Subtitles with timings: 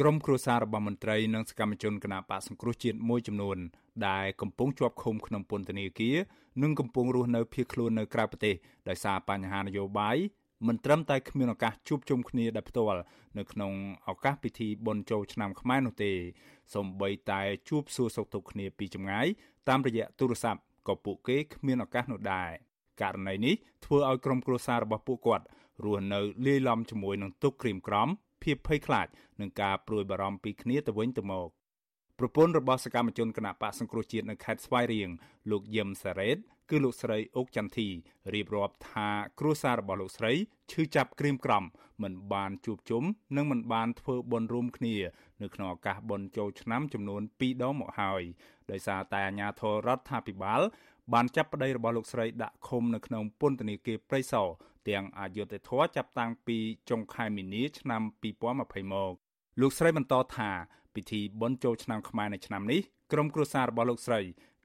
[0.00, 3.58] ក្រុមគ្រួសាររបស់មន្ត្រីនិងសកម្មជនគណបកសង្គ្រោះជាតិមួយចំនួន
[4.08, 6.16] ដែលកំពុងជាប់ឃុំក្នុងពន្ធនាគារ
[6.62, 8.54] និងកំពុងរស់នៅភៀសខ្លួននៅក្រៅប្រទេស
[8.88, 10.16] ដោយសារបញ្ហានយោបាយ
[10.66, 13.02] មិនត្រឹមតែគ្មានឱកាសជួបជុំគ្នាដោយផ្ទាល់
[13.38, 13.72] នៅក្នុង
[14.10, 16.12] ឱកាសពិធីបុណ្យចូលឆ្នាំខ្មែរនោះទេ
[16.74, 19.26] សូម្បីតែជួបសួរសុខទុក្ខគ្នាពីចម្ងាយ
[19.68, 22.50] តាមរយៈទូរស័ព្ទក៏ពួកគេគ្មានឱកាសនោះដែរ
[23.02, 23.54] ករណីនេះ
[23.84, 25.44] ធ្វើឲ្យក្រុមគ្រួសាររបស់ពួកគាត់
[25.84, 28.10] រស់នៅលាយឡំជាមួយនឹងទុក្ខក្រៀមក្រំ
[28.42, 29.06] ភាពភ័យខ្លាច
[29.40, 31.48] និងការព្រួយបារម្ភពីគ្នាទៅវិញទៅមក
[32.18, 35.08] ប្រពន្ធរបស់សកម្មជនគណៈបកសង្គ្រោះជាតិនៅខេត្តស្វាយរៀង
[35.50, 36.38] លោកយឹមសារ៉េត
[36.70, 37.88] គឺលោកស្រីអុកចន្ទធី
[38.34, 39.08] រៀបរាប់ថា
[39.38, 40.32] គ្រួសាររបស់លោកស្រី
[40.72, 41.64] ឈឺចាប់ក្រៀមក្រំ
[42.02, 43.04] មិនបានជួបជុំ
[43.36, 44.96] និងមិនបានធ្វើបុណ្យរួមគ្នា
[45.42, 48.22] នៅក្នុងឱកាសបុណ្យចូលឆ្នាំចំនួន2ដងមកហើយ
[48.70, 50.60] ដោយសារតែអាជ្ញាធររដ្ឋាភិបាល
[51.12, 54.48] បានចាប់ប្តីរបស់លោកស្រីដាក់ឃុំនៅក្នុងពន្ធនាគារព្រៃសរ
[54.88, 56.58] ទាំងអយុធធរចាប់តាំងពី
[56.90, 59.14] ចុងខែមីនាឆ្នាំ2020មក
[59.60, 60.50] លោកស្រីបន្តថា
[60.94, 62.80] ពិធីបុណ្យចូលឆ្នាំខ្មែរនៅឆ្នាំនេះ
[63.12, 64.20] ក្រុមគ្រួសាររបស់លោកស្រី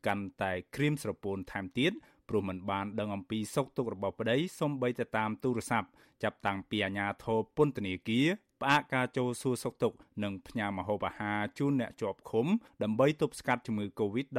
[0.05, 1.91] កាន់តែក្រៀមស្រពោនថែមទៀត
[2.30, 5.89] ព្រោះមិនបានដឹងអំពីសុខទុក្ខរបស់ប្តីសូម្បីតែតាមទូរស័ព្ទ
[6.23, 8.27] ចាប់តាំងពីអាជ្ញាធរពន្ធនាគារ
[8.61, 12.47] ផ្អាកការចូលសួរសុខទុក្ខនិងផ្ញើម្ហូបអាហារជូនអ្នកជាប់ឃុំ
[12.83, 14.38] ដើម្បីទប់ស្កាត់ជំងឺ Covid-19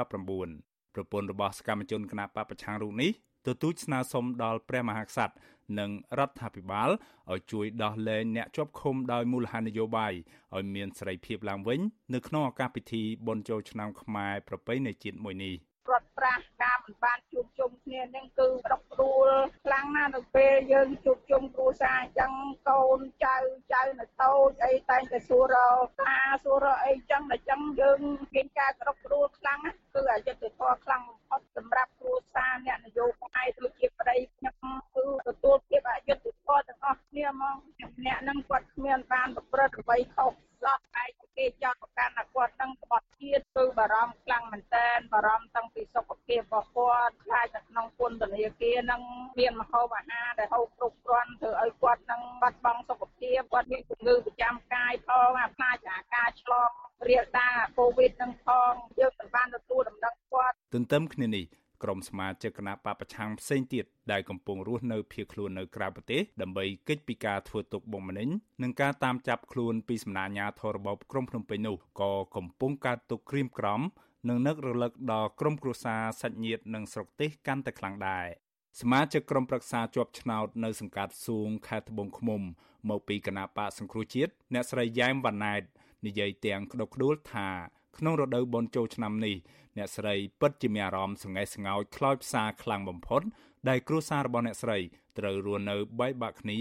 [0.94, 3.10] ប្រពន្ធរបស់សកម្មជនគណបកប្រឆាំងរូបនេះ
[3.46, 5.34] ទទូចស្នើសុំដល់ព្រះមហាក្សត្រ
[5.78, 6.90] និងរដ្ឋាភិបាល
[7.32, 10.12] ឲ្យជួយដោះលែងអ្នកជាប់ឃុំដោយមូលហេតុនយោបាយ
[10.56, 11.80] ឲ្យមានសេរីភាពឡើងវិញ
[12.14, 15.54] នៅក្នុងឱកាសពិធីបុណ្យចូលឆ្នាំខ្មែរប្រពៃណីជាតិមួយនេះ
[15.90, 17.18] រត់ប្រាស់ការមិនបាន
[17.66, 19.30] ជួបជុំគ្នានឹងគឺរកព្រួល
[19.64, 22.32] ខ្លាំងណាស់នៅពេលយើងជួបជុំគ្រួសារអញ្ចឹង
[22.68, 23.36] កូនចៅ
[23.72, 27.98] ចៅនៅតូចអីតែងតែសួររកតាសួររកអីអញ្ចឹងតែអញ្ចឹងយើង
[28.34, 34.56] មានការរកព្រួលខ្លាំងណាស់គឺអយុត្តិធម៌ខ្លាំងបំផុតសម្រាប់គ្រួសារអ្នកនយោបាយដូចជាប្តីខ្ញុំ
[34.94, 37.56] គឺទទួលភាពអយុត្តិធម៌ទាំងអស់គ្នាហ្មង
[38.06, 41.04] អ្នកនឹងគាត់គ្មានបានប្រព្រឹត្តអ្វីខុសសោះតែ
[41.36, 49.02] គេចោទប្រកាន់ថាគាត់នឹងក្បត់ជាតិគឺបារម្ភខ្លាំងមែនតើបារម្ភតាំងពីសុខភាពរបស់គាត់ខ្លាចនៅក្នុងពន្ធនាគារនឹង
[49.38, 52.50] មានម្ហូបអាហារដែលហូបគ្រប់គ្រាន់ធ្វើឲ្យគាត់នឹងបា
[53.22, 56.70] ត់បង់សុខភាពគាត់មានជំងឺប្រចាំកាយផងអាខ្លាចអាការឆ្លង
[57.08, 61.46] រាលដាលកូវីដនឹងផងយើងមិនបានទទួលដំណឹងគាត់ទន្ទឹមគ្នានេះ
[61.82, 68.28] ក្រុមសមាជិកគណៈបពប្រឆាំងផ្សេងទៀតដែលកំពុងរស់នៅភៀសខ្លួននៅក្រៅប្រទេសដើម្បីគេចពីការធ្វើទុកបុកម្នេញ
[68.62, 73.80] និងការតាមចាប់ខ្លួនពីសំណាក់អាជ្ញាធររបបក្រុងភ្នំពេញនោះក៏កំពុងកើតទុកក្រៀមក្រំ
[74.28, 78.26] និងនឹករលឹកដល់ក្រុមគ្រួសារសាច់ញាតិនិងស្រុកទេសកាន់តែខ្លាំងដែរ
[78.80, 82.42] សមាជិកក្រុមប្រឹក្សាជាប់ឆ្នោតនៅសង្កាត់សួងខេត្តត្បូងឃ្មុំ
[82.90, 85.62] មកពីគណៈបកសង្គ្រោះជាតិអ្នកស្រីយ៉ែមវ៉ាណែត
[86.06, 87.48] និយាយទាំងក្តុកក្តួលថា
[87.98, 89.36] ក្នុងរដូវបុណ្យចូលឆ្នាំនេះ
[89.76, 93.22] អ្នកស្រីពិតជាមានអារម្មណ៍ស្ងេះស្ងោចខ្លោចផ្សាខ្លាំងបំផុត
[93.68, 94.78] ដែលគ្រួសាររបស់អ្នកស្រី
[95.18, 96.58] ត្រូវរស់នៅបែកបាក់គ្នា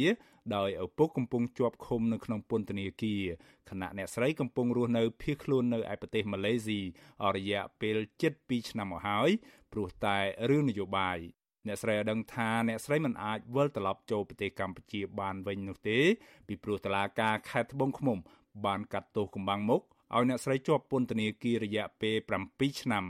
[0.56, 3.24] ដោយឪពុកកំពុងជាប់ឃុំនៅក្នុងពន្ធនាគារ
[3.70, 6.80] ខណៈអ្នកស្រីកំពុងរស់នៅភៀសខ្លួននៅឯប្រទេសម៉ាឡេស៊ី
[7.24, 7.98] អររយៈពេល
[8.34, 9.30] 7ឆ្នាំមកហើយ
[9.72, 10.18] ព្រោះតែ
[10.50, 11.20] រឿងនយោបាយ
[11.68, 16.00] អ្នកស្រីឲ្យដឹងថាអ្នកស្រីមិនអាចវិលត្រឡប់ចូលប្រទេសកម្ពុជាបានវិញនោះទេ
[16.48, 18.18] ពីព្រោះតឡាការខេត្តត្បូងឃ្មុំ
[18.66, 22.16] បានកាត់ទោសកំបាំងមុខឲ្យអ្នកស្រីជាប់ពន្ធនាគាររយៈពេល
[22.50, 23.06] 7ឆ្នាំ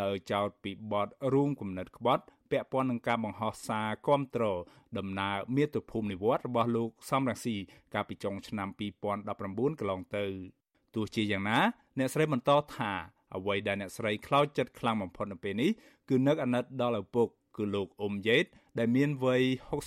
[0.00, 4.44] ដោយចោទពីបទរួមគំនិតក្បត់ពាក់ព័ន្ធនឹងការបង្ហោះសារគាំទ្រ
[4.98, 7.56] ដំណើរមាតុភូមិនិវត្តរបស់លោកសំរងស៊ី
[7.94, 8.68] កាលពីចុងឆ្នាំ
[9.08, 10.24] 2019កន្លងទៅ
[10.94, 11.58] ទោះជាយ៉ាងណា
[11.98, 12.92] អ្នកស្រីបន្តថា
[13.36, 15.70] អ្វីដែលអ្នកស្រីខ្លោចចិត្តខ្លាំងបំផុតនៅពេលនេះ
[16.08, 18.44] គឺនឹកអាណិតដល់ឪពុក គឺលោកអ៊ុំយេត
[18.78, 19.42] ដែលមានវ័យ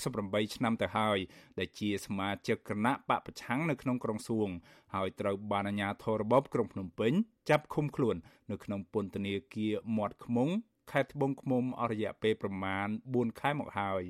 [0.05, 1.17] 68ឆ្នាំទៅហើយ
[1.59, 4.49] ដែលជាសមាជិកគណៈបពប្រឆាំងនៅក្នុងក្រុងសួង
[4.93, 7.13] ហើយត្រូវបានអាជ្ញាធររបបក្រុងភ្នំពេញ
[7.49, 8.15] ចាប់ឃុំខ្លួន
[8.51, 10.49] នៅក្នុងពន្ធនាគារមាត់ឃ្មុំ
[10.91, 14.03] ខេត្តត្បូងឃ្មុំអស់រយៈពេលប្រមាណ4ខែមកហើយ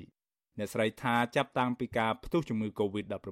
[0.58, 3.28] អ្នកស្រីថាចាប់តាំងពីការផ្ទុះជំងឺ Covid-19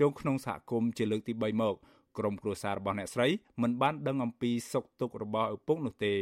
[0.00, 1.74] ចូលក្នុងសហគមន៍ជាលើកទី3មក
[2.18, 3.26] ក្រុមគ្រួសាររបស់អ្នកស្រី
[3.62, 6.14] មិនបានដឹងអំពីសុខទុក្ខរបស់ឪពុកនោះទេ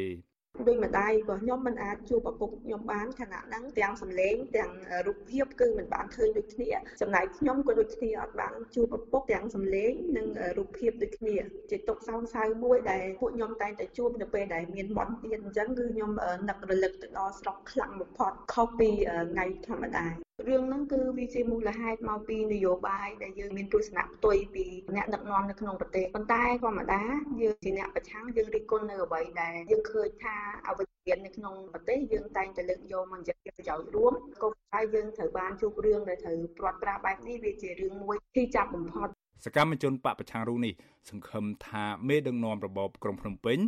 [0.67, 4.73] ដូចម្ដាយរបស់ខ្ញុំមិនអាចជួបឪពុកខ្ញុំបានខណៈហ្នឹងទាំងសម្លេងទាំង
[5.07, 6.71] រូបភាពគឺមិនបានឃើញដូចគ្នា
[7.01, 10.27] ចំណែកខ្ញុំក៏ដូចគ្នាអត់បានជួបឪពុកទាំងសម្លេងនិង
[10.59, 11.37] រូបភាពដូចគ្នា
[11.71, 16.11] ជាទុកសោកសៅមួយដែលពួកខ្ញុំតែងតែជួបនៅពេលដែលមានបន់ទៀនអញ្ចឹងគឺខ្ញុំ
[16.49, 18.91] នឹករលឹកទៅដល់ស្រុកខ្លាំងបំផុតខុសពី
[19.33, 24.65] ថ្ងៃធម្មតា រឿងហ្នឹងគឺវាជាមូលហេតុមកពីនយោបាយដែលយើងមានទស្សនៈផ្ទុយពី
[24.97, 27.03] អ្នកដឹកនាំនៅក្នុងប្រទេសប៉ុន្តែធម្មតា
[27.43, 30.37] យើងជាអ្នកប្រឆាំងយើងរិះគន់នៅអ្វីដែលយើងឃើញថា
[30.69, 34.13] អវិជ្ជានៅក្នុងប្រទេសយើងតែងតែលើកយកមកនិយាយប្រយោជន៍រួម
[34.43, 39.09] ក៏តែយើងត្រូវបានជួបរឿងដែលត្រូវព្រាត់ប្រាសបែបនេះវាជារឿងមួយទីចាប់បំផុត
[39.45, 40.73] សកម្មជនបពប្រឆាំងរូបនេះ
[41.11, 43.59] សង្ឃឹមថាមេដឹកនាំរបបក្រុងភ្នំពេញ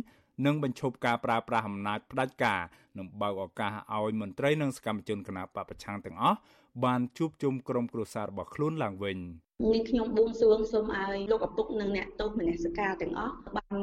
[0.45, 2.61] និងបញ្ឈប់ការប្រើប្រាស់អំណាចផ្ដាច់ការ
[2.97, 6.37] និងបើកឱកាសឲ្យមន្ត្រីនិងសកម្មជនគណបកប្រឆាំងទាំងអស់
[6.85, 9.17] បានជួបជុំក្រុមគ្រួសាររបស់ខ្លួនឡើងវិញ
[9.73, 13.79] នាងខ្ញុំបួងសួងសូមឲ្យលោកឪពុកនិងអ្នកទោសមនសិការទាំងអស់បាន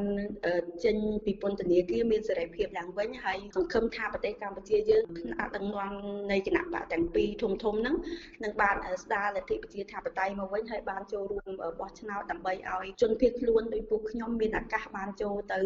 [0.85, 5.93] ចេញពីពន្ធនាគារមានសេរីភាពឡើងវិញហើយសង្ឃឹមថាប្រទេសកម្ពុជាយើងថ្នាក់ដឹកនាំ
[6.31, 7.97] នៃគណៈបកទាំងពីរធំធំហ្នឹង
[8.45, 15.59] នឹងបានស្ដារលទ្ធិប្រជាធិបតេយ្យមកវិញហើយបានចូលរួមបោះឆ្នោតដើម្បីឲ្យជនភៀសខ្លួនដោយពួកខ្ញុំមានឱកាសបានចូលទៅ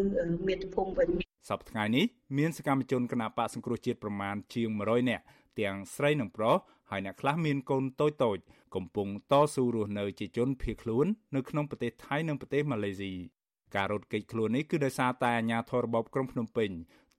[0.47, 2.05] មាតុភូមិវិញ សប្តាហ៍នេះ
[2.37, 5.23] មានសកម្មជនគណៈបកសង្គ្រោះជាតិប្រមាណជាង100នាក់
[5.59, 6.55] ទាំងស្រីនិងប្រុស
[6.89, 8.37] ហើយអ្នកខ្លះមានកូនតូចតូច
[8.75, 11.05] កំពុងតស៊ូរស់នៅជាជនភៀសខ្លួន
[11.35, 13.13] នៅក្នុងប្រទេសថៃនិងប្រទេសម៉ាឡេស៊ី
[13.75, 16.71] ការរត់គេចខ្លួននេះគឺដោយសារតែអាជ្ញាធររបបក្រុងភ្នំពេញ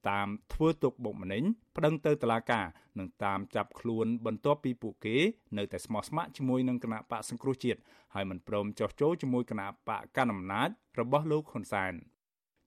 [0.09, 1.43] តាមធ្វើទុកបុកម្នេញ
[1.75, 2.65] ប្តឹងទៅតុលាការ
[2.99, 5.17] និងតាមចាប់ខ្លួនបន្ទាប់ពីពួកគេ
[5.57, 7.79] នៅតែស្មោះស្ម័គ្រជាមួយនឹងគណៈបកសង្គ្រោះជាតិ
[8.13, 10.69] ហើយមិនព្រមចោះចូលជាមួយគណៈបកកណ្ដាលអំណាច
[10.99, 11.93] របស់លោកហ៊ុនសែន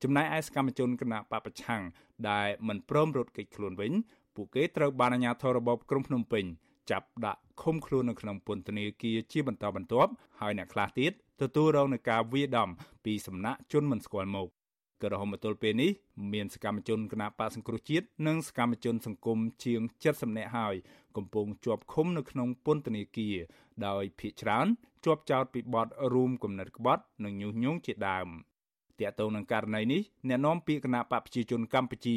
[0.03, 1.83] ចំណែកឯសកម្មជនគណៈបកប្រឆាំង
[2.31, 3.93] ដែលមិនព្រមរត់គេចខ្លួនវិញ
[4.35, 6.45] ពួកគេត្រូវបានអាជ្ញាធររបបក្រុងភ្នំពេញ
[6.91, 10.11] ចាប់ដាក់ឃុំខ្លួននៅក្នុងពន្ធនាគារជាបន្តបន្ទាប់
[10.41, 11.13] ហើយអ្នកខ្លះទៀត
[11.43, 12.69] ទទួលរងនឹងការវាយដំ
[13.05, 14.49] ពីសំណាក់ជនមិនស្គាល់មុខ
[15.03, 15.91] ក៏រហូតមកទល់ពេលនេះ
[16.33, 19.81] មានសកម្មជនគណបកសង្គ្រោះជាតិនិងសកម្មជនសង្គមជាង
[20.11, 20.75] 70នាក់ហើយ
[21.17, 23.37] កំពុងជាប់ឃុំនៅក្នុងពន្ធនាគារ
[23.87, 24.67] ដោយភ ieck ច្រើន
[25.05, 28.29] ជាប់ចោទពីបទរួមគំនិតក្បត់និងញុះញង់ជាដើម
[29.01, 32.17] តាកតងនឹងករណីនេះអ្នកនាំពាក្យគណៈបកប្រជាជនកម្ពុជា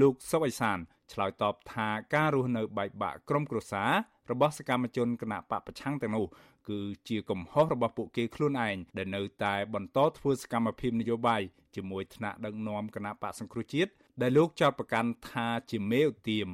[0.00, 0.78] លោកសុកអេសាន
[1.12, 3.90] ឆ្លើយតបថាការរស់នៅបែកបាក់ក្រុមគ្រួសារ
[4.30, 6.26] របស់សកម្មជនគណៈបកប្រឆាំងទាំងនោះ
[6.68, 11.42] គឺជាកំហុសរបស់ពួកគេខ្លួនឯងដែលនៅតែបន្តធ្វើសកម្មភាពនយោបាយ
[11.76, 13.90] ជាមួយថ្នាក់ដឹកនាំគណៈបកសង្គ្រោះជាតិ
[14.22, 16.48] ដែលលោកចោទប្រកាន់ថាជាមេឧទាម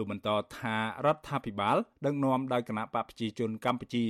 [0.00, 0.76] លោកបន្តថា
[1.06, 4.06] រដ្ឋាភិបាលដឹកនាំដោយគណៈបកប្រជាជនកម្ពុជា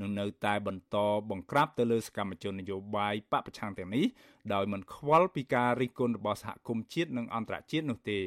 [0.00, 0.96] នឹងនៅតែបន្ត
[1.30, 4.04] បង្ក្រាបទៅលើសកម្មជននយោបាយបកប្រឆាំងទាំងនេះ
[4.54, 8.20] ដោយមិនខ្វល់ពីការរិះគន់របស់សហគមន៍ជាតិនិងអន្តរជាតិនោះទេ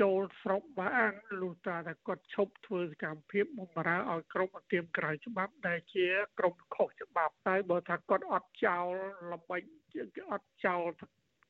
[0.00, 6.06] ចូលស្រុកបានលុះត្រាតែគាត់ឈប់ធ្វើសកម្មភាពបំរើឲ្យក្រុមអធិមក្រៅច្បាប់ដែលជា
[6.38, 8.86] ក្រុមខុសច្បាប់ហើយបើថាគាត់អត់ចោល
[9.32, 9.62] ល្បិច
[10.30, 10.82] អត់ចោល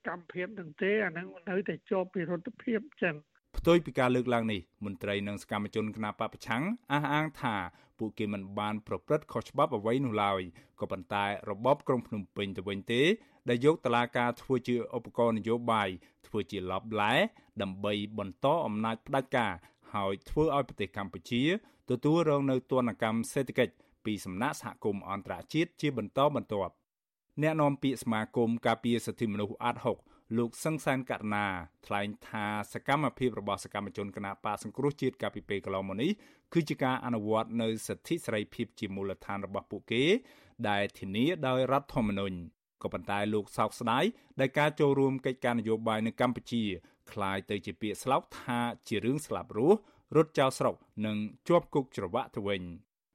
[0.09, 3.17] កម្មភាពនឹងទេអានឹងនៅតែជាប់ពីរដ្ឋភាពចឹង
[3.59, 6.63] ផ្ទុយពីការលើកឡើងនេះមន្ត្រីនិងសកម្មជនគណបកប្រឆាំង
[6.93, 7.57] អះអាងថា
[7.99, 10.41] ពួកគេមិនបានប្រព្រឹត្តខុសច្បាប់អ្វីនោះឡើយ
[10.81, 13.03] ក៏ប៉ុន្តែរបបក្រុងភ្នំពេញទៅវិញទេ
[13.49, 15.89] ដែលយកតឡាការធ្វើជាឧបករណ៍នយោបាយ
[16.27, 17.15] ធ្វើជាឡបឡែ
[17.63, 19.53] ដើម្បីបន្តអំណាចផ្ដាច់ការ
[19.95, 21.43] ហើយធ្វើឲ្យប្រទេសកម្ពុជា
[21.91, 23.75] ទទួលរងនៅទណ្ឌកម្មសេដ្ឋកិច្ច
[24.05, 26.75] ពីសំណាក់សហគមន៍អន្តរជាតិជាបន្តបន្ទាប់
[27.43, 29.99] អ្នកនាំពាក្យសមាគមការពារសិទ្ធិមនុស្សអាត់ហុក
[30.38, 31.46] លោកសង្សានករណា
[31.88, 36.12] ថ្លែងថាសកម្មភាពរបស់សកម្មជនគណបកសង្គ្រោះជាតិកាលពីពេលកន្លងមកនេះ
[36.54, 40.04] គឺជាការអនុវត្តនៅសិទ្ធិសេរីភាពជាមូលដ្ឋានរបស់ពួកគេ
[40.70, 42.38] ដែលធានាដោយរដ្ឋធម្មនុញ្ញ
[42.84, 44.04] ក៏ប៉ុន្តែលោកសោកស្ដាយ
[44.40, 46.64] ដែលការចូលរួមកិច្ចការនយោបាយនៅកម្ពុជា
[47.12, 49.78] คล้ายទៅជាពាក្យស្លោកថាជារឿងស្លាប់រស់
[50.16, 50.76] រត់ចោលស្រុក
[51.06, 51.18] និង
[51.48, 52.62] ជាប់គុកច្រវាក់ទៅវិញ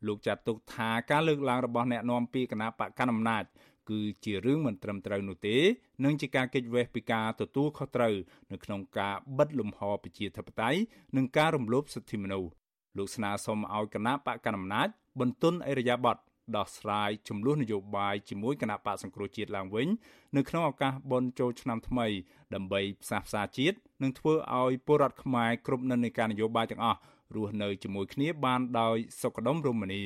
[0.06, 3.44] លោកចាត់ទុកថាការលើកឡើងរបស់អ្នកនាំពាក្យគណៈបកកណ្ដាលអំណាច
[3.89, 5.57] គឺជារឿងមិនត្រឹមត្រូវនោះទេ
[6.03, 8.15] និងជាការគេចវេះពីការទទួលខុសត្រូវ
[8.51, 10.79] នៅក្នុងការបិទលំហប្រជាធិបតេយ្យ
[11.17, 12.51] និងការរំលោភសិទ្ធិមនុស្ស
[12.97, 14.87] លោកស្នើសុំឲ្យគណៈបកកណ្ដាលអំណាច
[15.19, 16.17] បន្ទន់អេរយាប័ត
[16.57, 19.87] ដោះស្រាយចំនួននយោបាយជាមួយគណៈបកសង្គ្រោះជាតិឡើងវិញ
[20.35, 22.07] នៅក្នុងឱកាសបុណ្យចូលឆ្នាំថ្មី
[22.53, 26.99] ដើម្បីផ្សះផ្សាជាតិនិងធ្វើឲ្យពលរដ្ឋខ្មែរគ្រប់និន្នាការនយោបាយទាំងអស់
[27.35, 30.01] រស់នៅជាមួយគ្នាបានដោយសុខដុមរមនា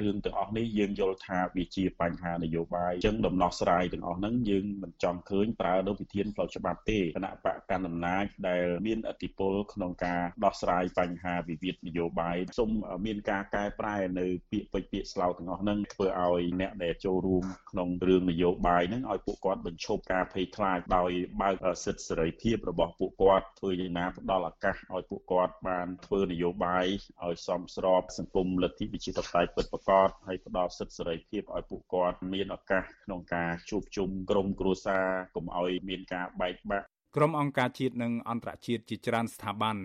[0.00, 12.70] រឿងទាំងអស់នេះយើងយល់ថាវាជាបញ្ហានយោបាយអញ្ចឹងដំណោះស្រាយទាំងអស់ហ្នឹងយើងមិនចង់ឃើញប្រើនៅវិធានផ្លូវច្បាប់ទេគណៈបកកណ្ដាលអំណាចដែលមានអធិបុលក្នុងការដោះស្រាយបញ្ហាវិវាទនយោបាយសូម
[13.06, 21.10] មានការកែប្រែនៅពាក្យពេចន៍ពាក្យស្លោកទាំងអស់ហ្នឹងធ្វើឲ្យអ្នកដែលចូលរួមក្នុងរឿងនយោបាយហ្នឹងឲ្យពួកគាត់បញ្ឈប់ការភ័យខ្លាចដោយ
[21.42, 26.86] បើកសិទ្ធិសេរីភាពរបស់ពួកគាត់ធ្វើយ៉ាងណាផ្ដល់ឱកាសឲ្យពួកគាត់បានធ្វើនយោបាយ
[27.24, 36.86] ឲ្យសមស្របសង្គមលទ្ធិវិជាតបតៃពិតប្រាកដហើយផ្ដល់សិទ្ធិសេរីភាពឲ្យពួកគាត់មានឱកាសក្នុងការជួបជុំក្រុមគ្រួសារកុំឲ្យមានការបែកបាក់
[37.16, 39.76] ក្រុមអង្គការជាតិនិងអន្តរជាតិជាច្រើនស្ថាប័ន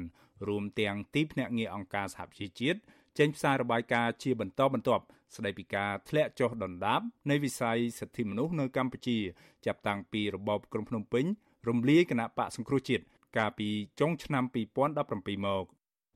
[0.48, 2.80] រួមទាំងទីភ្នាក់ងារអង្គការសហប្រជាជាតិ
[3.18, 5.04] ចេញផ្សាយរបាយការណ៍ជាបន្តបន្ទាប់
[5.36, 9.18] ស្ដីពីការធ្លាក់ចុះដុនដាបនៃវិស័យសិទ្ធិមនុស្សនៅកម្ពុជា
[9.66, 11.26] ចាប់តាំងពីរបបក្រុងភ្នំពេញ
[11.68, 13.04] រំលាយគណៈបកសង្គ្រោះជាតិ
[13.38, 15.66] កាលពីចុងឆ្នាំ2017មក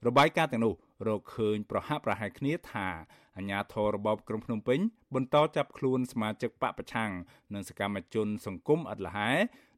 [0.08, 0.74] របាយការណ៍ទាំងនោះ
[1.08, 2.88] រកឃើញប្រហាក់ប្រហែលគ្នាថា
[3.38, 4.80] អាញាធររបបក្រុងភ្នំពេញ
[5.16, 7.12] បន្តចាប់ខ្លួនសមាជិកបកប្រឆាំង
[7.54, 9.32] និងសកម្មជន សង្គមឥតលហែ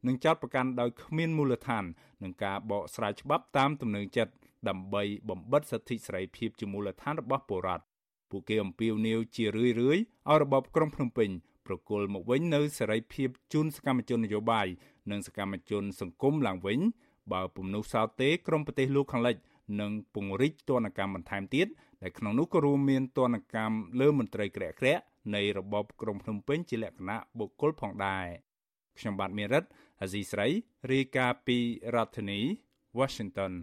[0.07, 1.83] និងចោទប្រកាន់ដោយគ្មានមូលដ្ឋាន
[2.23, 4.33] នឹងការបកស្រាយច្បាប់តាមទំនឹងចិត្ត
[4.69, 7.83] ដើម្បីបំបិតសិទ្ធិសេរីភាពជាមូលដ្ឋានរបស់ពលរដ្ឋ
[8.29, 9.99] ពួកគេអំពាវនាវជារឿយៗឲ្យ
[10.43, 11.29] របបក្រុងភ្នំពេញ
[11.67, 14.67] ប្រគល់មកវិញនៅសេរីភាពជូនសកម្មជននយោបាយ
[15.11, 16.79] និងសកម្មជន សង្គមឡើងវិញ
[17.33, 19.35] បើពុំនោះសោតទេក្រមប្រទេសលោកខាងលិច
[19.81, 21.67] នឹងពង្រីកទណ្ឌកម្មបន្ថែមទៀត
[22.01, 25.03] ដែលក្នុងនោះក៏រួមមានទណ្ឌកម្មលើមន្ត្រីក្រាក់ក្រាក់
[25.35, 28.25] នៃរបបក្រុងភ្នំពេញជាលក្ខណៈបុគ្គលផងដែរ
[28.97, 29.63] ខ្ញុំបាទមេរិត
[30.01, 30.47] អាស៊ីស្រី
[30.91, 31.57] រាយការណ៍ពី
[31.95, 32.39] រដ្ឋធានី
[32.99, 33.53] Washington